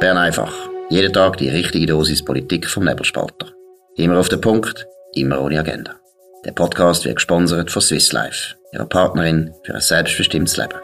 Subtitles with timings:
[0.00, 0.54] Bern einfach.
[0.90, 3.48] Jeden Tag die richtige Dosis Politik vom Nebelspalter.
[3.96, 5.96] Immer auf den Punkt, immer ohne Agenda.
[6.44, 10.78] Der Podcast wird gesponsert von Swiss Life, ihrer Partnerin für ein selbstbestimmtes Leben.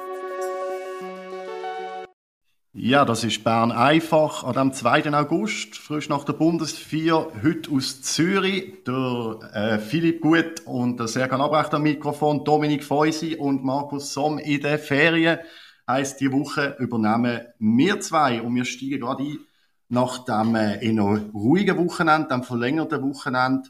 [2.73, 5.13] Ja, das ist Bern einfach an dem 2.
[5.15, 8.83] August, frisch nach der Bundesvier, heute aus Zürich.
[8.85, 14.39] Der äh, Philipp Gut und der Serkan Abrecht am Mikrofon, Dominik Feusi und Markus Somm
[14.39, 15.39] in den Ferien.
[15.87, 19.39] Heißt, die Woche übernehmen wir zwei und wir steigen gerade ein
[19.89, 23.69] nach dem äh, eher ruhigen Wochenende, dem verlängerten Wochenende,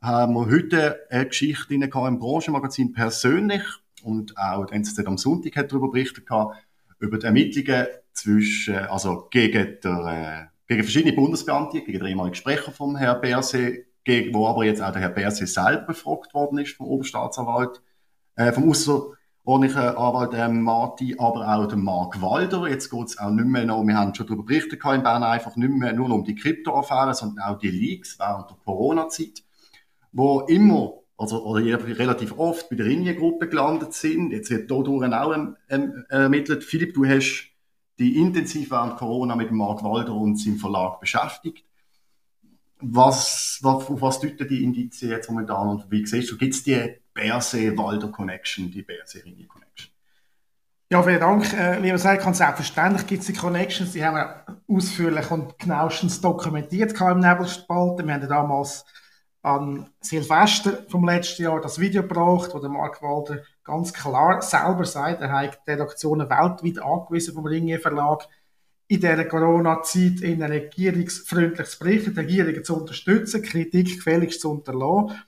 [0.00, 3.62] haben wir heute eine Geschichte im Branchenmagazin persönlich
[4.02, 6.28] und auch der NZZ am Sonntag hat darüber berichtet
[6.98, 12.72] über die Ermittlungen zwischen, also gegen, der, äh, gegen verschiedene Bundesbeamte, gegen den ehemaligen Sprecher
[12.72, 16.76] vom Herrn Berse, gegen, wo aber jetzt auch der Herr Berse selber befragt worden ist
[16.76, 17.82] vom Oberstaatsanwalt,
[18.36, 18.64] äh, vom
[19.46, 22.68] außerordentlichen Anwalt ähm, Marti, aber auch der Mark Walder.
[22.68, 25.54] Jetzt geht es auch nicht mehr noch, wir haben schon darüber berichtet in Bern, einfach
[25.56, 29.44] nicht mehr nur um die Kryptoaffäre, sondern auch die Leaks während der Corona-Zeit,
[30.12, 31.64] wo immer also, oder
[31.98, 34.32] relativ oft bei der Ringe-Gruppe gelandet sind.
[34.32, 35.34] Jetzt wird hier durch auch
[36.08, 36.62] ermittelt.
[36.62, 37.48] Philipp, du hast
[37.98, 41.64] die intensiv während Corona mit Mark Walder und seinem Verlag beschäftigt.
[42.80, 46.62] Was, was, auf was deuten die Indizien jetzt momentan und wie siehst du, gibt es
[46.64, 49.90] die Berse-Walder-Connection, die Berse-Ringe-Connection?
[50.88, 51.52] Ja, vielen Dank.
[51.52, 56.92] Äh, sagt, kann selbstverständlich gibt es die Connections, die haben wir ausführlich und genauestens dokumentiert
[57.00, 58.06] im Nebelspalten.
[58.06, 58.84] Wir haben damals
[59.42, 64.84] an Silvester vom letzten Jahr das Video gebracht, wo der Mark Walder ganz klar selber
[64.84, 68.28] sagt, er hat die Redaktionen weltweit angewiesen vom Ringier Verlag,
[68.88, 75.20] in dieser Corona-Zeit in ein regierungsfreundliches Bericht, die Regierung zu unterstützen, Kritik gefälligst zu unterlassen.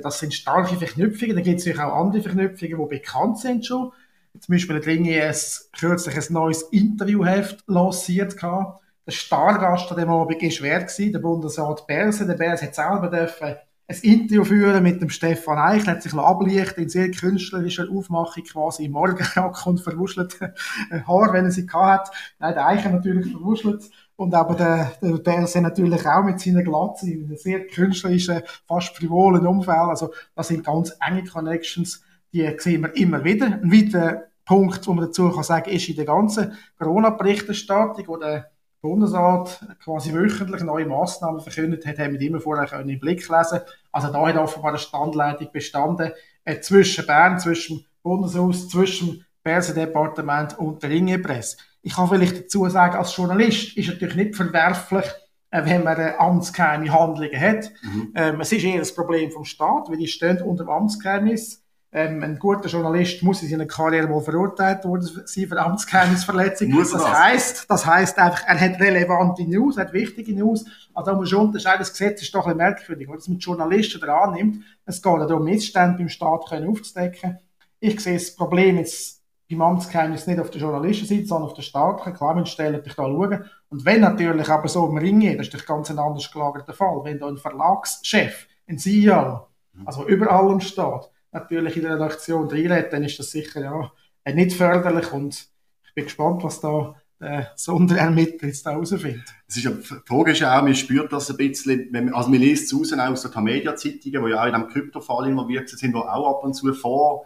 [0.00, 1.36] Das sind starke Verknüpfungen.
[1.36, 3.92] Da gibt es natürlich auch andere Verknüpfungen, die bekannt sind schon.
[4.40, 5.34] Zum Beispiel hat Ringier
[5.78, 8.36] kürzlich ein neues Interviewheft lanciert.
[8.42, 10.86] Der Stargast an dem Abend war wer?
[11.10, 12.26] Der Bundesrat Berse.
[12.26, 13.56] Der Berse hat selber dürfen
[13.88, 18.84] ein Interview führen mit dem Stefan Eichel, hat sich ablichten in sehr künstlerischer Aufmachung, quasi
[18.84, 20.52] im Morgenrock und verwuschelten
[21.06, 22.10] Haar, wenn er sie hat.
[22.40, 23.88] Nein, der Eichel natürlich verwuschelt.
[24.16, 28.96] Und aber der, der Berse natürlich auch mit seiner Glatze in einem sehr künstlerischen, fast
[28.96, 29.76] frivolen Umfeld.
[29.76, 33.46] Also, das sind ganz enge Connections, die sehen wir immer wieder.
[33.46, 38.50] Ein weiterer Punkt, wo man dazu kann sagen, ist in der ganzen Corona-Berichterstattung, wo der
[38.80, 43.60] Bundesrat quasi wöchentlich neue Massnahmen verkündet hat, haben wir immer vorher können im Blick lesen.
[43.90, 46.12] Also da hat offenbar eine Standleitung bestanden
[46.44, 51.56] äh, zwischen Bern, zwischen Bundeshaus, zwischen Börsendepartement und der Ringepresse.
[51.86, 55.04] Ich kann vielleicht dazu sagen, als Journalist ist natürlich nicht verwerflich,
[55.52, 57.70] äh, wenn man amtsgeheime Handlungen hat.
[57.80, 58.12] Mhm.
[58.16, 61.62] Ähm, es ist eher das Problem vom Staat, weil die stehen unter dem Amtsgeheimnis.
[61.92, 66.76] Ähm, ein guter Journalist muss in seiner Karriere mal verurteilt worden sein für Amtsgeheimnisverletzung.
[66.76, 70.64] das, das heißt, das heißt einfach, er hat relevante News, er hat wichtige News.
[70.92, 73.44] Also da muss schon unterscheiden, das Gesetz ist doch ein bisschen merkwürdig, weil das mit
[73.44, 74.64] Journalisten daran nimmt.
[74.86, 77.38] Es geht darum, Missstände beim Staat können aufzudecken.
[77.78, 79.15] Ich sehe das Problem jetzt
[79.48, 82.14] beim Amtsgeheimnis nicht auf der Journalistenseite, sondern auf der staatlichen.
[82.14, 83.44] Klar, man stellt dich da schauen.
[83.68, 87.18] Und wenn natürlich aber so im Ring das ist ein ganz anders gelagerter Fall, wenn
[87.18, 89.46] da ein Verlagschef, ein CEO,
[89.84, 93.92] also über allem steht, natürlich in der Redaktion reinredet, dann ist das sicher ja,
[94.24, 95.48] äh, nicht förderlich und
[95.86, 99.24] ich bin gespannt, was da der äh, Sonderermittler jetzt da herausfindet.
[99.46, 102.28] Es ist ja, die Frage ist ja auch, man spürt das ein bisschen, wenn, also
[102.28, 105.94] man liest es raus aus den Media-Zeitungen, die ja auch in diesem Kryptofall involviert sind,
[105.94, 107.24] die auch ab und zu vor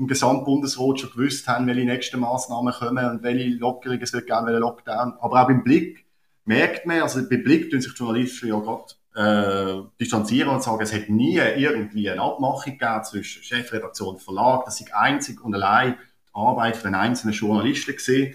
[0.00, 4.46] im Gesamtbundesrat schon gewusst haben, welche nächsten Maßnahmen kommen und welche Lockerungen es wird geben,
[4.46, 5.12] welche Lockdown.
[5.20, 6.06] Aber auch beim Blick
[6.46, 10.92] merkt man, also beim Blick tun sich Journalisten ja gerade äh, distanzieren und sagen, es
[10.92, 15.96] hätte nie irgendwie eine Abmachung gegeben zwischen Chefredaktion und Verlag, dass ich einzig und allein
[16.28, 18.34] die Arbeit von einzelnen Journalisten gesehen,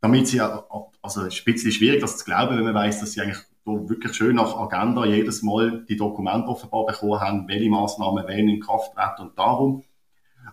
[0.00, 3.12] damit sie, also es ist ein bisschen schwierig, das zu glauben, wenn man weiß, dass
[3.12, 8.24] sie eigentlich wirklich schön nach Agenda jedes Mal die Dokumente offenbar bekommen haben, welche Maßnahmen
[8.26, 9.84] wen in Kraft treten und darum.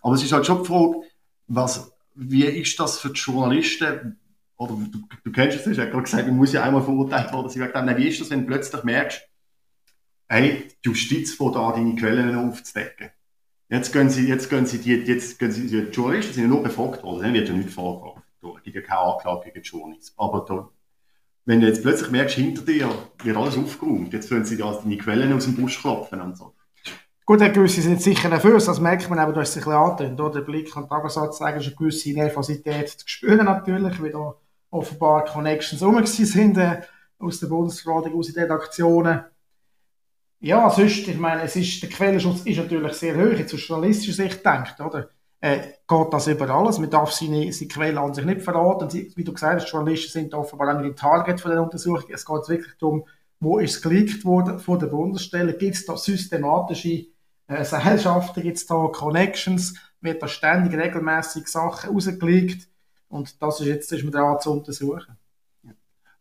[0.02, 1.02] Aber es ist halt schon die Frage,
[1.48, 4.20] was, wie ist das für die Journalisten,
[4.58, 7.34] oder du, du kennst es, du hast ja gerade gesagt, man muss ja einmal verurteilt
[7.34, 9.22] worden sein, wie ist das, wenn du plötzlich merkst,
[10.28, 13.10] hey, die Justiz von da deine Quellen aufzudecken.
[13.70, 16.64] Jetzt gehen sie, jetzt gehen sie, die, jetzt gehen sie, die Journalisten sind ja nur
[16.64, 18.22] befragt worden, dann wird ja nicht vorgeworfen.
[18.42, 20.14] Ja keine Anklage gegen die Journalisten.
[20.18, 20.70] Aber da,
[21.46, 22.90] wenn du jetzt plötzlich merkst, hinter dir
[23.24, 26.55] wird alles aufgeräumt, jetzt können sie ja deine Quellen aus dem Busch klopfen und so.
[27.26, 29.74] Gut, Herr gewisse sind sicher nervös, das merkt man aber, du hast es ein bisschen
[29.74, 34.36] angetönt, Der Blick und Tagesatz zeigen ist eine gewisse Nervosität zu spüren natürlich, weil da
[34.70, 36.82] offenbar Connections rum sind, äh,
[37.18, 39.22] aus der Bundesverwaltung, aus den Redaktionen.
[40.40, 44.24] Ja, sonst, ich meine, es ist, der Quellenschutz ist natürlich sehr hoch, jetzt aus journalistischer
[44.24, 45.10] Sicht denkt, oder?
[45.46, 46.80] äh, geht das über alles.
[46.80, 48.90] Man darf seine, seine Quellen an sich nicht verraten.
[48.90, 52.10] Sie, wie du gesagt hast, Journalisten sind offenbar auch nicht Target von der Untersuchung.
[52.12, 53.06] Es geht wirklich darum,
[53.40, 55.54] wo ist es geleakt worden von der Bundesstelle?
[55.54, 57.06] Gibt es da systematische
[57.48, 59.76] äh, Seilschaften, gibt es da Connections?
[60.02, 62.68] Wird da ständig regelmäßig Sachen rausgelegt?
[63.08, 65.18] Und das ist jetzt ist man dran zu untersuchen.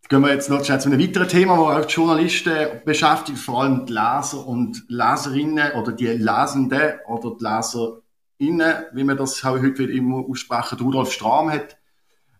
[0.08, 3.86] Gehen wir jetzt noch zu einem weiteren Thema, das auch die Journalisten beschäftigt, vor allem
[3.86, 9.78] die Leser und Leserinnen oder die Lesenden oder die Leserinnen, wie man das auch heute
[9.78, 10.78] wieder immer aussprechen.
[10.78, 11.78] Rudolf Strahm hat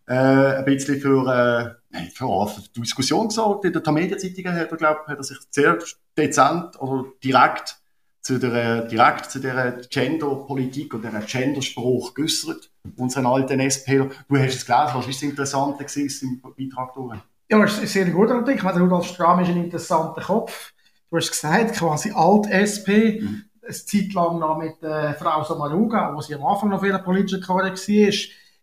[0.07, 3.65] äh, ein bisschen für, äh, für, für Diskussion gesorgt.
[3.65, 5.79] In der Tamedia-Zeitung hat hat er sich sehr
[6.19, 7.79] dezent oder direkt
[8.25, 14.09] zu der, direkt zu der Gender-Politik und der Genderspruch geäußert, unseren alten SPler.
[14.29, 15.85] Du hast es gelesen, was ist das Interessante
[16.23, 17.19] im Beitrag durch?
[17.51, 18.57] Ja, das ist ein sehr guter Artikel.
[18.57, 20.73] Ich meine, Rudolf Strahm ist ein interessanter Kopf.
[21.11, 23.21] Du hast gesagt, quasi Alt-SP.
[23.21, 23.45] Mhm.
[23.63, 27.03] Eine Zeit lang noch mit äh, Frau Samaruga, wo sie am Anfang noch für ihre
[27.03, 28.13] politische Karriere war,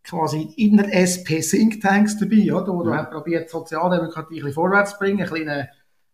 [0.04, 2.74] quasi in der SP Thinktanks dabei, oder?
[2.74, 2.98] wo mhm.
[2.98, 5.68] du probiert, Sozialdemokratie ein bisschen vorwärts zu bringen, ein bisschen,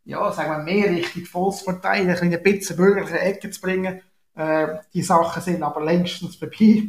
[0.08, 4.02] ja, sagen wir, mehr Richtung Volkspartei, ein bisschen ein bisschen bürgerliche Ecke zu bringen.
[4.36, 6.84] Äh, die Sachen sind aber längstens vorbei.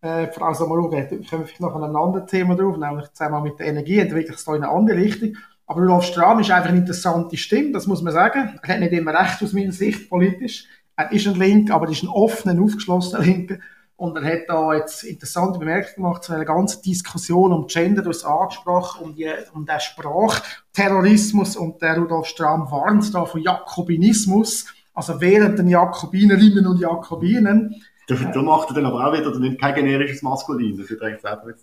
[0.00, 3.60] Äh, Frau Samaruga, kommen wir vielleicht noch an ein anderes Thema drauf, nämlich zusammen mit
[3.60, 5.36] der Energie, entwickelt es da in eine andere Richtung.
[5.68, 8.58] Aber Rudolf Strahm ist einfach eine interessante Stimme, das muss man sagen.
[8.62, 10.66] Er hat nicht immer recht aus meiner Sicht politisch.
[10.96, 13.58] Er ist ein Link, aber er ist ein offener, aufgeschlossener Linker.
[13.96, 18.10] Und er hat da jetzt interessante Bemerkungen gemacht zu einer ganzen Diskussion um Gender, du
[18.10, 24.66] hast angesprochen, um, die, um den Sprachterrorismus und der Rudolf Strahm warnt da von Jakobinismus,
[24.92, 29.74] also während den Jakobinerinnen und Jakobinen da, da macht er dann aber auch wieder kein
[29.74, 30.78] generisches Maskulin.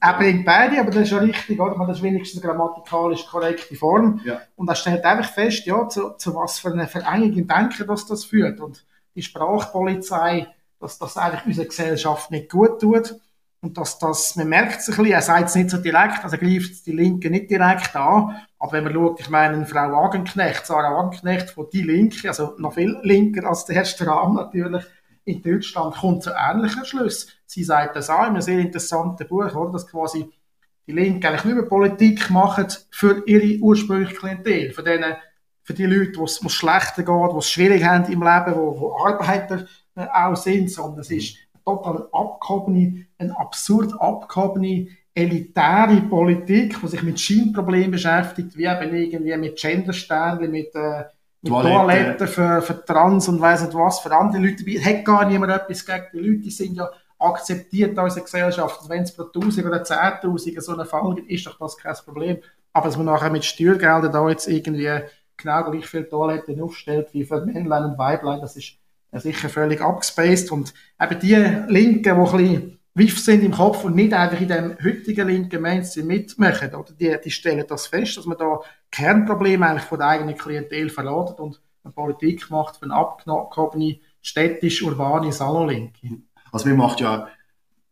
[0.02, 1.86] Er bringt beide, aber das ist ja richtig, oder?
[1.88, 4.20] Das ist wenigstens eine grammatikalisch korrekte Form.
[4.26, 4.42] Ja.
[4.58, 8.06] Und er stellt einfach fest, ja, zu, zu was für einer Verengung im Denken das,
[8.06, 8.60] das führt.
[8.60, 10.48] Und die Sprachpolizei,
[10.84, 13.16] dass das eigentlich unserer Gesellschaft nicht gut tut.
[13.62, 16.38] Und dass das, man merkt es ein bisschen, er sagt es nicht so direkt, also
[16.38, 18.36] greift die Linke nicht direkt an.
[18.60, 22.74] Aber wenn man schaut, ich meine, Frau Wagenknecht, Sarah Wagenknecht von Die Linke, also noch
[22.74, 24.84] viel linker als der Herr Strahm natürlich,
[25.24, 27.28] in Deutschland kommt zu ähnlichen Schluss.
[27.46, 30.30] Sie sagt das auch in einem sehr interessanten Buch, oder, dass quasi
[30.86, 35.16] die Linke eigentlich nicht Politik machen für ihre ursprüngliche Klientel, für, denen,
[35.62, 39.06] für die Leute, wo es schlechter geht, die es schwierig haben im Leben, wo, wo
[39.06, 46.80] Arbeiter äh, auch sind, sondern es ist eine total abgehobene, eine absurd abgehobene, elitäre Politik,
[46.82, 51.04] die sich mit Scheinproblemen beschäftigt, wie eben irgendwie mit Gendersternchen, mit äh,
[51.44, 51.76] mit Toilette.
[51.76, 54.64] Toiletten für, für Trans und weiss nicht was, für andere Leute.
[54.84, 58.82] Hat gar niemand etwas gegen die Leute, die sind ja akzeptiert in unserer Gesellschaft.
[58.88, 62.38] Wenn es pro 1000 oder 10.000 so eine Fall gibt, ist doch das kein Problem.
[62.72, 64.90] Aber dass man nachher mit Steuergeldern da jetzt irgendwie
[65.38, 68.76] genau gleich viele Toiletten aufstellt wie für Männlein und Weiblein, das ist
[69.20, 70.52] sicher völlig abgespaced.
[70.52, 71.36] Und eben die
[71.72, 75.62] Linken, die ein bisschen Wiff sind im Kopf und nicht einfach in dem heutigen linken
[75.62, 76.76] Mainstream mitmachen.
[76.76, 78.60] Oder die, die stellen das fest, dass man da
[78.92, 85.32] Kernprobleme eigentlich von der eigenen Klientel verladet und eine Politik macht für eine abgehobene, städtisch-urbane
[85.32, 86.22] Salonlinke.
[86.52, 87.28] Also wir macht ja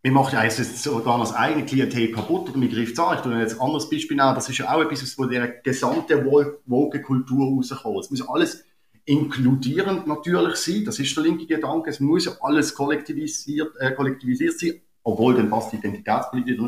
[0.04, 3.18] wir machen ja sogar das eigene Klientel kaputt oder wir greifen es an.
[3.18, 4.34] Ich tue jetzt ein anderes Beispiel nehmen.
[4.34, 8.00] Das ist ja auch etwas, was der gesamten Woke-Kultur rauskommt.
[8.00, 8.66] Es muss alles
[9.12, 10.86] inkludierend natürlich sein.
[10.86, 11.90] Das ist der linke Gedanke.
[11.90, 16.60] Es muss ja alles kollektivisiert, äh, kollektivisiert sein obwohl dann passt die Identitätspolitik,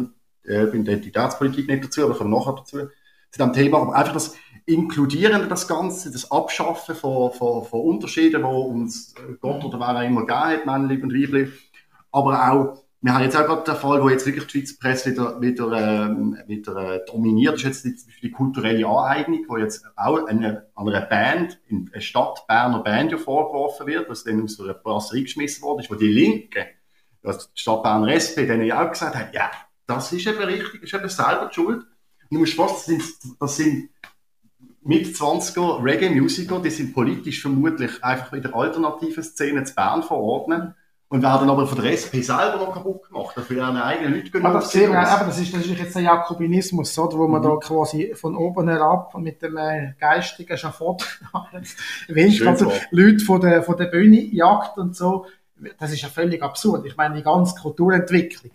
[0.45, 2.77] äh, Identitätspolitik nicht dazu, aber kommen nachher dazu,
[3.31, 4.35] zu dem Thema, aber einfach das
[4.65, 10.01] Inkludieren, das Ganze, das Abschaffen von, von, von Unterschieden, die uns Gott oder wer auch
[10.01, 11.49] immer gegeben hat, männlich und weiblich,
[12.11, 15.11] aber auch wir haben jetzt auch gerade den Fall, wo jetzt wirklich die Schweizer Presse
[15.11, 19.85] wieder, wieder, ähm, wieder äh, dominiert, das ist jetzt die, die kulturelle Aneignung, wo jetzt
[19.97, 24.73] auch eine, einer Band, eine Stadt Berner Band ja vorgeworfen wird, was dann aus einer
[24.73, 26.63] Brasserie geschmissen worden ist, wo die Linken
[27.23, 29.49] dass die Stadt Bern SP denen ja auch gesagt hat, ja,
[29.87, 31.77] das ist eben richtig, das ist eben selber die Schuld.
[31.79, 33.03] Und du musst fast, das sind,
[33.39, 33.89] das sind
[34.81, 40.73] mit 20er Reggae-Musiker, die sind politisch vermutlich einfach in der alternativen Szene zu Bern verordnet
[41.13, 44.53] und werden aber von der SP selber noch kaputt gemacht, dafür ihre eigenen Leute genug.
[44.53, 47.45] das, sehen wir, das ist natürlich jetzt der Jakobinismus, oder, wo man mhm.
[47.45, 51.19] da quasi von oben herab mit dem äh, geistigen Schafott
[52.07, 55.27] willst, also Leute von der, von der Bühne jagt und so
[55.79, 56.85] das ist ja völlig absurd.
[56.85, 58.51] Ich meine, die ganze Kulturentwicklung,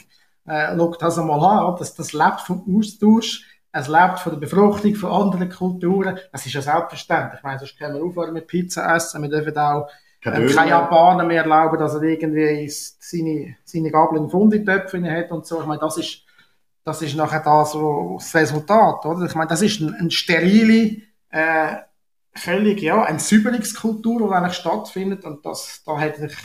[0.46, 4.94] äh, schau das einmal an, das, das lebt vom Austausch, es lebt von der Befruchtung
[4.94, 7.38] von anderen Kulturen, das ist ja selbstverständlich.
[7.38, 9.88] Ich meine, sonst können wir aufhören mit Pizza essen, wir dürfen auch
[10.22, 15.46] äh, kein Japaner mehr erlauben, dass er irgendwie seine, seine Gabel in Funditöpfe hat und
[15.46, 15.60] so.
[15.60, 16.22] Ich meine, das ist,
[16.84, 19.26] das ist nachher das, das Resultat, oder?
[19.26, 21.76] Ich meine, das ist eine ein sterile, äh,
[22.34, 26.36] völlig, ja, eine Säuberungskultur, die eigentlich stattfindet und das, da hätte ich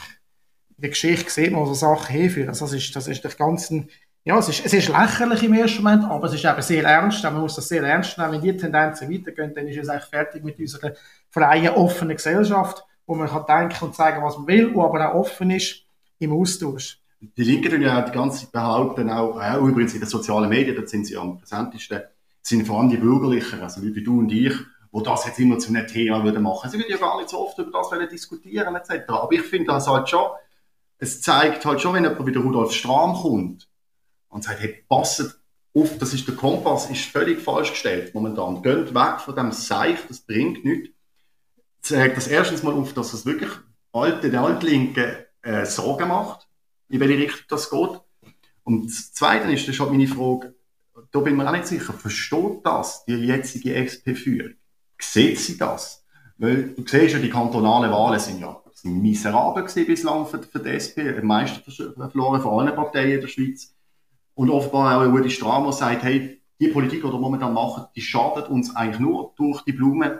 [0.78, 2.50] der Geschichte man, wo so Sachen hinführen.
[2.50, 3.90] Also das ist, das ist der ganzen,
[4.26, 7.24] ja, es ist, es ist lächerlich im ersten Moment, aber es ist eben sehr ernst.
[7.24, 8.34] Man muss das sehr ernst nehmen.
[8.34, 10.94] Wenn die Tendenzen weitergehen, dann ist es eigentlich fertig mit unserer
[11.30, 15.20] freien, offenen Gesellschaft, wo man kann denken und sagen, was man will, wo aber auch
[15.20, 15.84] offen ist
[16.20, 17.00] im Austausch.
[17.22, 20.76] Die Linken tun ja die ganze Zeit behaupten, auch, auch übrigens in den sozialen Medien,
[20.76, 22.02] da sind sie am präsentesten,
[22.42, 24.54] sind vor allem die Bürgerlichen, also Leute wie du und ich,
[24.92, 26.70] wo das jetzt immer zu einem Thema würden machen.
[26.70, 29.10] Sie würden ja gar nicht so oft über das diskutieren etc.
[29.10, 30.28] Aber ich finde das halt schon,
[31.00, 33.68] es zeigt halt schon, wenn jemand wie der Rudolf Strahm kommt
[34.30, 35.36] und sagt, hey, passet
[35.76, 38.62] auf, das ist der Kompass, ist völlig falsch gestellt momentan.
[38.62, 40.93] Geht weg von dem Seich, das bringt nichts.
[41.84, 43.52] Zeigt das erstens mal auf, dass es wirklich
[43.92, 45.12] alte, der Altlinken
[45.44, 46.48] äh, Sorgen macht,
[46.90, 48.02] in welche Richtung das geht.
[48.64, 50.56] Und das Zweite ist, das ist halt meine Frage,
[51.12, 54.54] da bin ich mir auch nicht sicher, versteht das die jetzige SP-Führung?
[55.00, 56.06] Sieht sie das?
[56.38, 60.60] Weil du siehst ja, die kantonalen Wahlen sind ja sind miserabel gewesen bislang für, für
[60.60, 63.74] die SP, am meisten verloren von allen Parteien in der Schweiz.
[64.36, 68.50] Und offenbar auch Rudi Strahmer sagt, hey, die Politik, die wir momentan machen, die schadet
[68.50, 70.20] uns eigentlich nur durch die Blumen.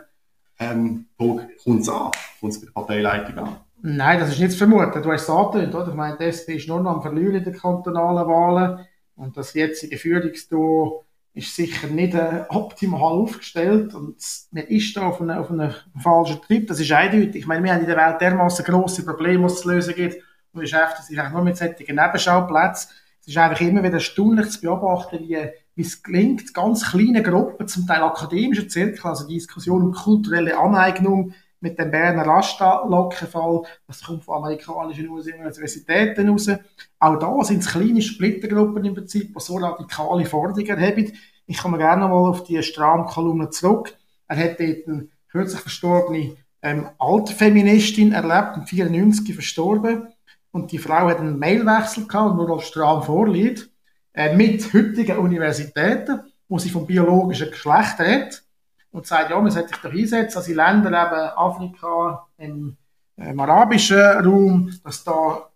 [0.58, 2.10] Ähm, kommt es an?
[2.40, 3.56] Kommt es bei der Parteileitung an?
[3.82, 5.02] Nein, das ist nicht zu vermuten.
[5.02, 5.88] Du hast es angetönt, oder?
[5.88, 8.86] Ich meine, die SP ist nur noch am Verlieren in den kantonalen Wahlen.
[9.16, 14.16] Und das jetzige Führungsduo ist sicher nicht äh, optimal aufgestellt und
[14.52, 16.66] man ist da auf einem, auf einem falschen Trip.
[16.66, 17.42] Das ist eindeutig.
[17.42, 20.22] Ich meine, wir haben in der Welt dermaßen grosse Probleme, die es zu lösen gibt
[20.52, 22.90] und beschäftigen sich eigentlich nur mit solchen Nebenschauplätzen.
[23.20, 27.66] Es ist einfach immer wieder erstaunlich zu beobachten, wie, wie es gelingt, ganz kleine Gruppen,
[27.66, 34.22] zum Teil akademische Zirkel, also Diskussion um kulturelle Aneignung, mit dem Berner Rasta-Lockenfall, das kommt
[34.22, 36.50] von amerikanischen Universitäten raus.
[36.98, 41.12] Auch da sind es kleine Splittergruppen im Prinzip, die so radikale Forderungen haben.
[41.46, 43.96] Ich komme gerne mal auf die Strahm-Kolumne zurück.
[44.28, 50.08] Er hat dort eine kürzlich verstorbene ähm, Altfeministin erlebt, im 94 verstorben.
[50.52, 53.70] Und die Frau hat einen Mailwechsel gehabt, nur als Strahm vorliegt,
[54.14, 58.44] mit heutigen Universitäten, wo sie vom biologischen Geschlecht redet
[58.92, 62.76] und sagt, ja, man sollte sich doch einsetzen, dass in Ländern eben Afrika, im,
[63.16, 65.48] im arabischen Raum, dass da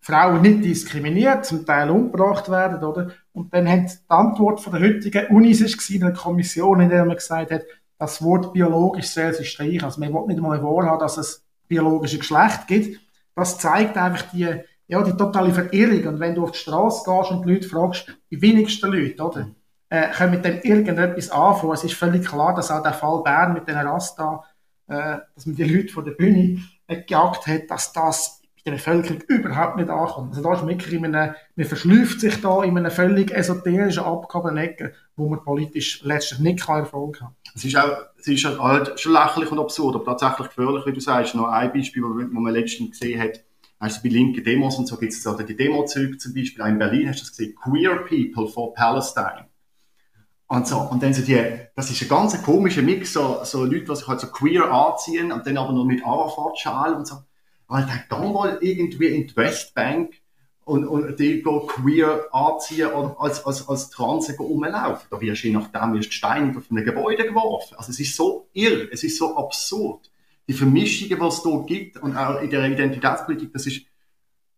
[0.00, 3.12] Frauen nicht diskriminiert, zum Teil umgebracht werden, oder?
[3.32, 7.04] Und dann hat die Antwort von der heutigen Unis ist in einer Kommission, in der
[7.04, 7.62] man gesagt hat,
[7.98, 9.84] das Wort biologisch soll sich streichen.
[9.84, 13.00] Also man will nicht mal wahrhaben, dass es biologische Geschlecht gibt.
[13.36, 14.60] Das zeigt einfach die,
[14.92, 16.14] ja, die totale Verirrung.
[16.14, 19.48] Und wenn du auf die Straße gehst und die Leute fragst, die wenigsten Leute, oder?
[19.92, 21.74] äh, können mit dem irgendetwas anfangen.
[21.74, 24.42] Es ist völlig klar, dass auch der Fall Bern mit den Rasta,
[24.86, 28.78] äh, dass man die Leute von der Bühne äh, gejagt hat, dass das bei der
[28.78, 30.30] Bevölkerung überhaupt nicht ankommt.
[30.30, 34.94] Also da ist wirklich in einem, man verschlüpft sich da in einer völlig esoterischen Abgabenecke,
[35.14, 37.32] wo man politisch letztlich nicht keinen Erfolg hat.
[37.54, 41.00] Es ist auch, es ist halt schon lächerlich und absurd, aber tatsächlich gefährlich, wie du
[41.00, 41.34] sagst.
[41.34, 43.40] Noch ein Beispiel, wo man letztens gesehen hat,
[43.82, 47.08] also bei linken Demos und so gibt es die Demo-Züge zum Beispiel, auch in Berlin
[47.08, 49.46] hast du das gesehen, Queer People for Palestine.
[50.46, 51.42] Und, so, und dann so die,
[51.74, 55.32] das ist ein ganz komischer Mix, so, so Leute, die sich halt so queer anziehen
[55.32, 57.16] und dann aber noch mit Arafat-Schal und so.
[57.66, 60.14] Und dann geh mal irgendwie in die Westbank
[60.64, 65.08] und, und die go queer anziehen oder als, als, als Transe rumlaufen.
[65.10, 67.74] Da wirst du je nachdem wirst steinig auf ein Gebäude geworfen.
[67.76, 70.11] Also es ist so irre, es ist so absurd.
[70.48, 73.82] Die Vermischungen, die es dort gibt und auch in der Identitätspolitik, das ist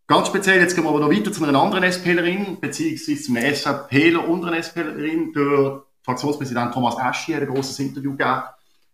[0.07, 3.55] Ganz speziell, jetzt gehen wir aber noch weiter zu einer anderen SPlerin, beziehungsweise zu einem
[3.55, 5.33] SVPler und einer SPlerin.
[5.33, 8.43] Der Fraktionspräsident Thomas Aschi hat ein grosses Interview gegeben,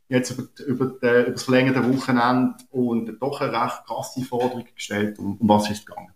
[0.08, 5.20] jetzt über, über, die, über das verlängerte Wochenende und doch eine recht krasse Forderung gestellt.
[5.20, 6.14] Um, um was ist es gegangen?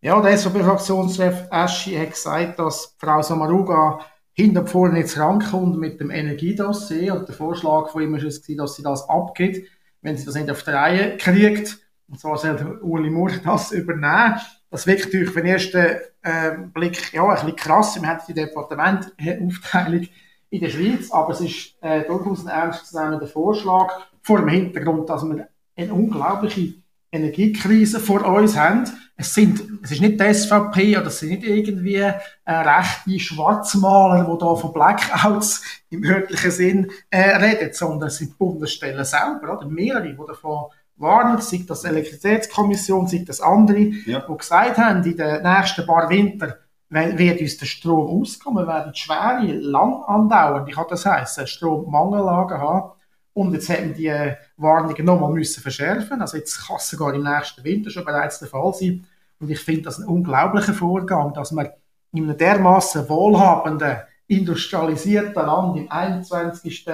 [0.00, 4.00] Ja, der SVP-Fraktionschef Aschi hat gesagt, dass Frau Samaruga
[4.32, 8.74] hinter vorne jetzt rankommt mit dem Energiedossier und der Vorschlag von ihm ist es, dass
[8.74, 9.68] sie das abgibt,
[10.02, 11.78] wenn sie das nicht auf die Reihe kriegt.
[12.08, 14.36] Und zwar soll Uli Moore das übernehmen.
[14.70, 15.86] Das wirkt natürlich für den ersten
[16.22, 18.00] äh, Blick ja, ein bisschen krass.
[18.00, 20.08] Wir haben die Departementaufteilung
[20.50, 25.24] in der Schweiz, aber es ist äh, durchaus ein ernstzunehmender Vorschlag vor dem Hintergrund, dass
[25.24, 26.74] wir eine unglaubliche
[27.12, 28.84] Energiekrise vor uns haben.
[29.20, 32.14] Es, sind, es ist nicht die SVP oder es sind nicht irgendwie äh,
[32.46, 38.36] rechte Schwarzmaler, die da von Blackouts im wörtlichen Sinn äh, reden, sondern es sind die
[38.36, 39.66] Bundesstellen selber, oder?
[39.66, 44.20] mehrere, die davon warnen, sei das Elektrizitätskommission, sei das andere, ja.
[44.20, 46.58] die gesagt haben, in den nächsten paar Winter
[46.90, 52.92] wird uns der Strom auskommen, werden schwere, lang andauernde, kann das heißen, Strommangellagen haben.
[53.38, 56.20] Und jetzt hätten die Warnungen nochmal müssen verschärfen.
[56.20, 59.06] Also jetzt kann es sogar im nächsten Winter schon bereits der Fall sein.
[59.40, 61.68] Und ich finde das ein unglaublicher Vorgang, dass man
[62.12, 66.86] in einem dermaßen wohlhabenden, industrialisierten Land im 21.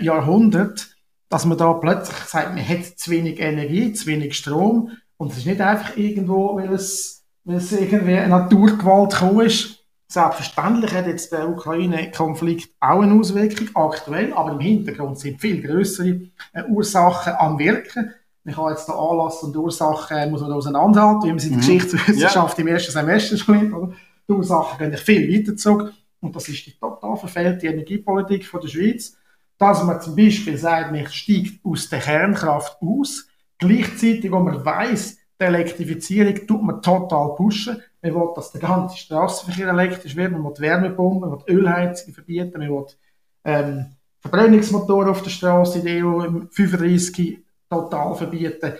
[0.00, 5.32] Jahrhundert dass man da plötzlich sagt, man hat zu wenig Energie, zu wenig Strom Und
[5.32, 9.77] es ist nicht einfach irgendwo, weil es, weil es irgendwie eine Naturgewalt gekommen ist.
[10.10, 16.20] Selbstverständlich hat jetzt der Ukraine-Konflikt auch eine Auswirkung, aktuell, aber im Hintergrund sind viel größere
[16.54, 18.14] äh, Ursachen am Wirken.
[18.42, 21.60] Man kann jetzt da Anlass und Ursachen äh, muss man auseinanderhalten, wie man sie in
[21.60, 21.66] der mhm.
[21.66, 22.62] Geschichtswissenschaft ja.
[22.62, 23.74] im ersten Semester schon lernt.
[23.74, 23.92] Oder?
[24.26, 25.92] Die Ursachen gehen viel weiter zurück.
[26.20, 29.14] Und das ist die total verfehlte Energiepolitik von der Schweiz.
[29.58, 35.17] Dass man zum Beispiel sagt, man steigt aus der Kernkraft aus, gleichzeitig, wo man weiß,
[35.40, 37.80] die Elektrifizierung tut man total pushen.
[38.02, 42.58] Man will, dass der ganze Straßenverkehr elektrisch wird, man will Wärmepumpen, man will Ölheizungen verbieten,
[42.58, 42.86] man will
[43.44, 43.86] ähm,
[44.20, 47.38] Verbrennungsmotoren auf der Straße in der EU 35
[47.70, 48.72] total verbieten.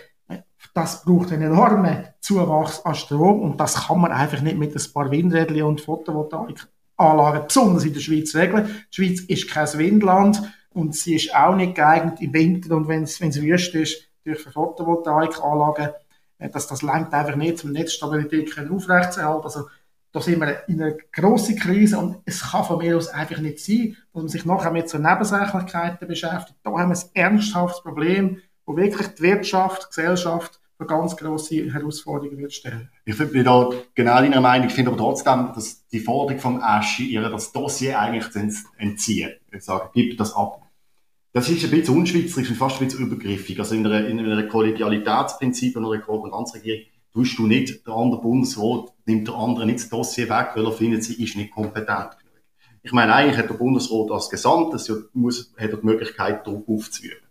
[0.73, 4.93] Das braucht einen enormen Zuwachs an Strom und das kann man einfach nicht mit ein
[4.93, 8.67] paar Windrädern und Photovoltaikanlagen, besonders in der Schweiz, regeln.
[8.91, 10.41] Die Schweiz ist kein Windland
[10.73, 15.91] und sie ist auch nicht geeignet im Winter und wenn es wüst ist, durch Photovoltaikanlagen,
[16.39, 19.43] dass das langt einfach nicht, um Netzstabilität aufrechtzuerhalten.
[19.43, 19.67] Also
[20.11, 23.59] da sind wir in einer grossen Krise und es kann von mir aus einfach nicht
[23.59, 26.57] sein, dass man sich nachher mit so Nebensächlichkeiten beschäftigt.
[26.63, 31.71] Da haben wir ein ernsthaftes Problem, wo wirklich die Wirtschaft, die Gesellschaft für ganz grosse
[31.71, 32.89] Herausforderungen wird stellen.
[33.03, 34.67] Ich bin da genau deiner Meinung.
[34.67, 38.27] Ich finde aber trotzdem, dass die Forderung vom Aschi, ihr das Dossier eigentlich
[38.77, 39.33] entziehen.
[39.51, 40.61] Ich sage, gib das ab.
[41.31, 43.59] Das ist ein bisschen unschweizerisch und fast ein bisschen übergriffig.
[43.59, 48.93] Also in einer, in einer Kollegialitätsprinzip oder einer Kooperationsregierung tust du nicht, der andere Bundesrat
[49.05, 52.29] nimmt der andere nicht das Dossier weg, weil er findet, sie ist nicht kompetent genug.
[52.81, 57.27] Ich meine, eigentlich hat der Bundesrat als Gesamtes muss, hat er die Möglichkeit, Druck aufzuüben.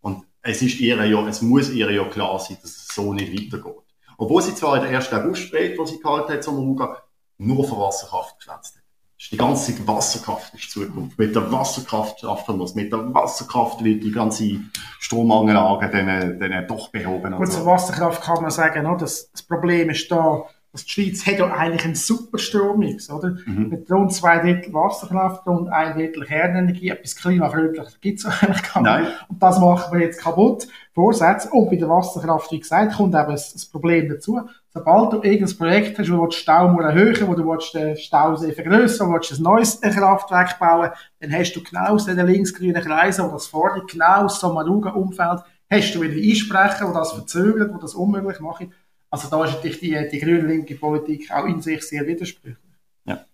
[0.00, 3.32] Und es ist ihr ja, es muss ihr ja klar sein, dass es so nicht
[3.32, 3.82] weitergeht.
[4.18, 7.02] Obwohl sie zwar in der ersten August-Rede, die sie gehalten hat, Ruga,
[7.38, 8.81] nur von Wasserkraft geschwätzt hat.
[9.30, 11.18] Die ganze Wasserkraft ist Zukunft.
[11.18, 12.74] Mit der Wasserkraft schaffen wir es.
[12.74, 14.60] Mit der Wasserkraft wird die ganze
[14.98, 17.36] Stromanlage dann, dann doch behoben.
[17.36, 21.26] Gut, zur Wasserkraft kann man sagen, no, das, das Problem ist da, also die Schweiz
[21.26, 23.36] hat ja eigentlich einen super Strommix, oder?
[23.44, 23.68] Mhm.
[23.68, 29.00] Mit rund zwei Drittel Wasserkraft, rund ein Drittel Kernenergie, etwas klimafreundliches gibt es eigentlich gar
[29.00, 29.12] nicht.
[29.28, 31.50] Und das machen wir jetzt kaputt, Vorsätze.
[31.50, 34.40] Und bei der Wasserkraft, wie gesagt, kommt eben das, Problem dazu.
[34.70, 39.18] Sobald du irgendein Projekt hast, wo du Staumauer erhöhen wo du den Stausee vergrößern wo
[39.18, 43.46] du ein neues Kraftwerk bauen dann hast du genau aus den linksgrünen Kreisen, wo das
[43.46, 48.40] fordert, genau so einem Umfeld, hast du wieder Einsprecher, die das verzögert, die das unmöglich
[48.40, 48.72] machen.
[49.12, 52.56] Also da ist natürlich die, die grün-linke Politik auch in sich sehr widersprüchlich.
[53.04, 53.26] Ja,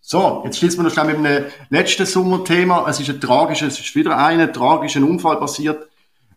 [0.00, 2.88] So, jetzt schließen wir noch schnell mit einem letzten Sommerthema.
[2.88, 5.86] Es ist ein tragisches, es ist wieder ein tragischer Unfall passiert.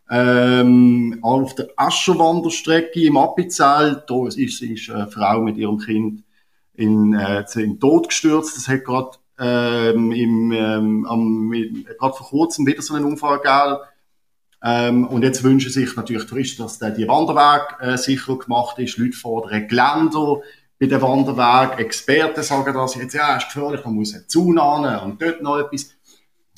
[0.09, 6.25] Ähm, auf der Ascherwanderstrecke im Appenzell, da ist, ist eine Frau mit ihrem Kind
[6.73, 8.57] in, äh, in Tod gestürzt.
[8.57, 13.77] Das hat gerade ähm, im, ähm, am, gerade vor kurzem wieder so einen Unfall gegeben.
[14.63, 18.97] Ähm, und jetzt wünschen sich natürlich Touristen, dass der, die Wanderweg äh, sicher gemacht ist.
[18.97, 20.41] Leute fordern Geländer
[20.79, 21.79] bei den Wanderweg.
[21.79, 25.91] Experten sagen das jetzt, ja, ist gefährlich, man muss zunahmen und dort noch etwas.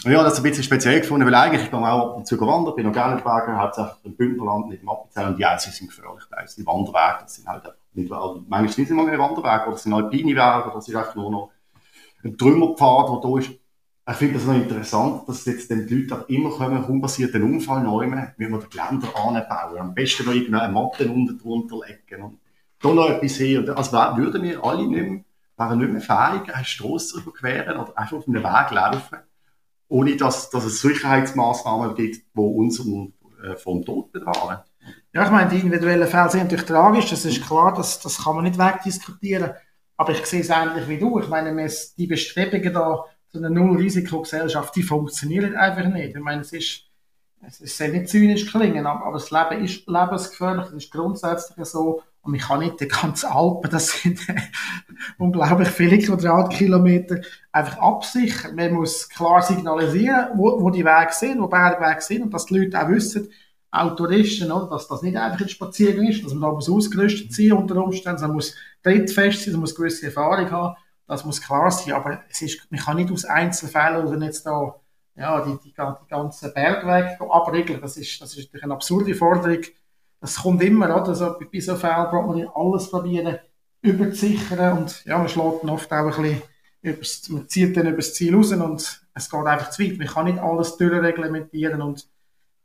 [0.06, 2.38] Ja, das ist ein bisschen speziell gefunden, weil eigentlich ich gehe auch ab und zu
[2.42, 5.88] wandern, bin noch gerne Bergen, hauptsächlich im Bündnerland, nicht im Appenzell, und ja, sie sind
[5.88, 6.24] gefährlich.
[6.30, 7.64] Also die Wanderwege, das sind halt
[7.94, 10.96] nicht, also manchmal sind sie mal Wanderwege, oder es sind alpine Wege, oder es ist
[10.96, 11.52] einfach nur noch
[12.22, 13.52] ein Trümmerpfad, der da ist.
[14.06, 17.44] Ich finde das noch interessant, dass jetzt die Leute auch immer kommen, kaum passiert ein
[17.44, 18.06] Unfall neu,
[18.38, 19.78] wie wir die Geländer anbauen.
[19.80, 22.40] Am besten noch irgendeine Matte unten drunter legen und
[22.82, 23.70] da noch etwas hin.
[23.70, 25.24] Also würden wir alle nicht mehr,
[25.56, 29.20] wären nicht mehr fähig, eine Strasse überqueren oder einfach auf einem Weg laufen,
[29.88, 34.64] ohne dass, dass es Sicherheitsmaßnahmen gibt, die uns äh, vom Tod bewahren.
[35.14, 38.36] Ja, ich meine, die individuellen Fälle sind natürlich tragisch, das ist klar, das, das kann
[38.36, 39.52] man nicht wegdiskutieren.
[39.96, 41.20] Aber ich sehe es ähnlich wie du.
[41.20, 46.16] Ich meine, die Bestrebungen da so eine Null-Risiko-Gesellschaft, die funktioniert einfach nicht.
[46.16, 46.84] Ich meine, es ist,
[47.42, 52.04] es soll nicht zynisch klingen, aber, aber das Leben ist lebensgefährlich, das ist grundsätzlich so.
[52.22, 54.20] Und man kann nicht die ganzen Alpen, das sind
[55.18, 58.56] unglaublich viele Quadratkilometer, einfach absichern.
[58.56, 62.60] Man muss klar signalisieren, wo, wo die Wege sind, wo Bergwege sind und dass die
[62.60, 63.30] Leute auch wissen,
[63.72, 67.34] auch Touristen, oder, dass das nicht einfach ein Spaziergang ist, dass man da muss ausgerüstet
[67.34, 70.76] sein unter Umständen, man muss trittfest sein, man muss gewisse Erfahrung haben
[71.08, 74.76] das muss klar sein, aber es ist, man kann nicht aus Einzelfällen oder jetzt da,
[75.16, 77.82] ja, die, die, die ganzen Bergwege abregeln.
[77.82, 79.62] Das ist, das ist natürlich eine absurde Forderung.
[80.20, 81.10] Das kommt immer, oder?
[81.10, 83.38] Also, bei so Fällen braucht man alles probieren,
[83.82, 86.42] überzusichern und, ja, man schlägt oft auch ein bisschen
[87.30, 89.98] man zieht dann übers Ziel raus und es geht einfach zu weit.
[89.98, 92.08] Man kann nicht alles durchreglementieren und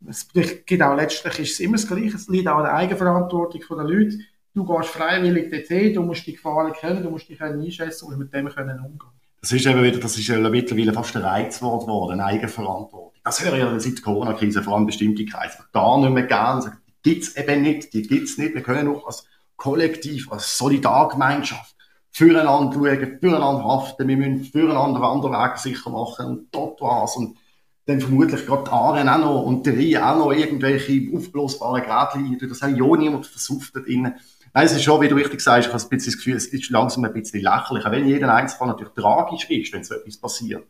[0.06, 2.16] es gibt auch letztlich ist es immer das Gleiche.
[2.16, 4.18] Es liegt auch an der Eigenverantwortung der Leute
[4.58, 8.32] du gehst freiwillig dorthin, du musst die Gefahren kennen, du musst dich einschätzen und mit
[8.34, 9.10] dem können umgehen.
[9.40, 13.12] Das ist eben wieder, das ist mittlerweile fast ein Reizwort geworden, Eigenverantwortung.
[13.24, 16.60] Das höre ich ja seit der Corona-Krise, vor allem bestimmte Kreise, gar nicht mehr gern,
[16.60, 17.92] sagen, die gibt's eben nicht.
[17.94, 18.54] Die gibt's nicht.
[18.54, 19.24] Wir können auch als
[19.56, 21.76] Kollektiv, als Solidargemeinschaft
[22.10, 27.36] füreinander schauen, füreinander haften, wir müssen füreinander Wanderwege sicher machen und dort was und
[27.86, 32.46] dann vermutlich gerade die Aaren auch noch und die Reihe auch noch irgendwelche aufblasbaren Geräte
[32.46, 34.14] Das hat ja niemand versucht dort drinnen.
[34.54, 36.46] Nein, es ist schon, wie du richtig sagst, ich habe ein bisschen das Gefühl, es
[36.46, 37.84] ist langsam ein bisschen lächerlich.
[37.84, 40.66] Auch wenn jeder Einzelfall natürlich tragisch ist, wenn so etwas passiert.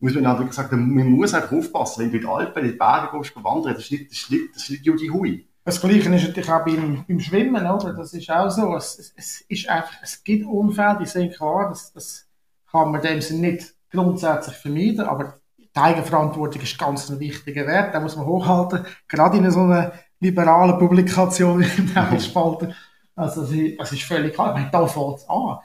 [0.00, 2.76] Muss man natürlich sagen, man muss einfach aufpassen, wenn du in die Alpen, in die
[2.76, 5.48] Berge gehst, wandern, das ist nicht, das ist nicht, das ist nicht Judy Hui.
[5.64, 7.94] Das Gleiche ist natürlich auch beim, beim Schwimmen, oder?
[7.94, 8.76] Das ist auch so.
[8.76, 12.26] Es, es, ist einfach, es gibt Unfälle, die sind klar, das, das
[12.70, 17.94] kann man dem Sinne nicht grundsätzlich vermeiden, aber die Eigenverantwortung ist ganz ein wichtiger Wert,
[17.94, 22.74] den muss man hochhalten, gerade in so einer liberalen Publikation wie im Nebelspalter.
[23.16, 24.54] Also, das ist völlig klar.
[24.54, 25.58] Ich meine, da fängt es an.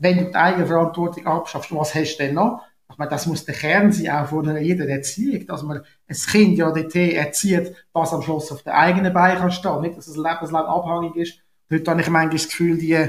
[0.00, 2.62] Wenn du die Eigenverantwortung abschaffst, was hast du denn noch?
[2.90, 6.56] Ich meine, das muss der Kern sein, auch von jeder Erziehung, dass man ein Kind
[6.56, 10.16] ja dort erzieht, was am Schluss auf den eigenen Beinen kann stehen, nicht, dass es
[10.16, 11.38] lebenslang abhängig ist.
[11.70, 13.08] Heute habe ich manchmal das Gefühl, die,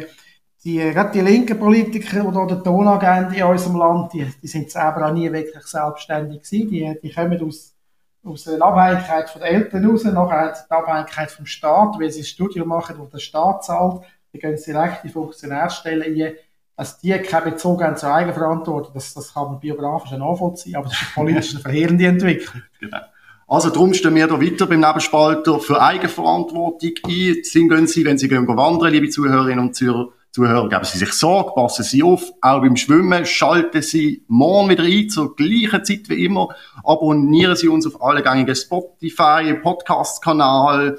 [0.64, 5.08] die, gerade die linken Politiker oder die Tonagenten in unserem Land, die, die sind selber
[5.08, 6.70] auch nie wirklich selbstständig gewesen.
[6.70, 7.76] Die, die kommen aus,
[8.28, 12.26] aus einer Abhängigkeit von den Eltern raus, nachher die Abhängigkeit vom Staat, weil sie ein
[12.26, 14.02] Studium machen, wo der Staat zahlt.
[14.34, 16.36] Dann gehen sie direkt in Funktionärstellen ein
[16.78, 21.02] dass die keinen Bezug haben zur Eigenverantwortung, das, das kann man biografisch nachvollziehen, aber das
[21.02, 22.62] ist politisch eine verheerende Entwicklung.
[22.80, 23.00] Genau.
[23.48, 27.36] Also darum stehen wir da weiter beim Nebenspalter für Eigenverantwortung ein.
[27.44, 31.52] Sind gehen Sie, wenn Sie gehen wandern, liebe Zuhörerinnen und Zuhörer, geben Sie sich Sorge,
[31.56, 32.32] passen Sie auf.
[32.41, 36.50] Auch beim Schwimmen schalten Sie morgen wieder ein, zur gleichen Zeit wie immer.
[36.84, 40.97] Abonnieren Sie uns auf alle gängigen Spotify, Podcast-Kanal,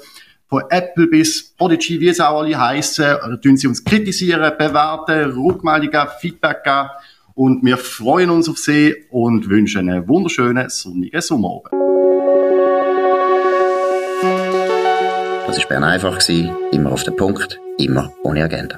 [0.49, 6.07] von Apple bis Prodigy, wie es auch alle heißen, tun sie uns kritisieren, bewerten, Rückmeldungen,
[6.19, 6.89] Feedback geben.
[7.35, 11.71] Und wir freuen uns auf Sie und wünschen einen wunderschönen sonnigen Sommerabend.
[15.47, 16.19] Das war Bern einfach,
[16.71, 18.77] immer auf den Punkt, immer ohne Agenda.